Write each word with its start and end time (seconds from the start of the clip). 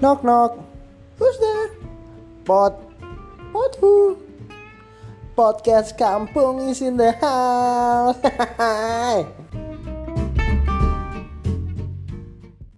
Knock 0.00 0.24
knock. 0.24 0.56
Who's 1.18 1.38
there? 1.38 1.68
Pot. 2.48 2.72
Pot 3.52 3.76
who? 3.80 4.16
Podcast 5.36 6.00
kampung 6.00 6.72
is 6.72 6.80
in 6.80 6.96
the 6.96 7.12
house. 7.20 8.16